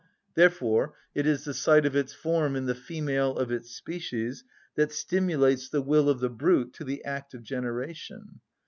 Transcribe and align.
Therefore 0.33 0.95
it 1.13 1.27
is 1.27 1.43
the 1.45 1.53
sight 1.53 1.85
of 1.85 1.95
its 1.95 2.11
form 2.11 2.55
in 2.55 2.65
the 2.65 2.73
female 2.73 3.37
of 3.37 3.51
its 3.51 3.69
species 3.69 4.43
that 4.73 4.91
stimulates 4.91 5.69
the 5.69 5.83
will 5.83 6.09
of 6.09 6.21
the 6.21 6.27
brute 6.31 6.73
to 6.73 6.83
the 6.83 7.03
act 7.05 7.35
of 7.35 7.43
generation. 7.43 8.39